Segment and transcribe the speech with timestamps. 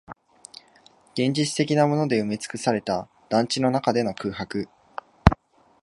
[1.13, 4.67] 現実的なもので埋めつくされた団地の中での空白